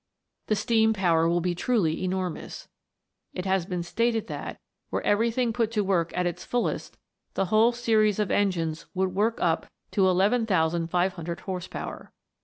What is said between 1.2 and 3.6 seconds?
will be truly enormous; it